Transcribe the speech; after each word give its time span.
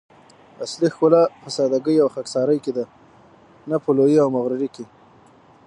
اصلي 0.63 0.89
ښکلا 0.93 1.23
په 1.41 1.49
سادګي 1.57 1.97
او 2.03 2.07
خاکساري 2.13 2.57
کی 2.63 2.71
ده؛ 2.77 2.85
نه 3.69 3.77
په 3.83 3.89
لويي 3.97 4.17
او 4.23 4.29
مغروري 4.35 4.69
کي 4.75 4.85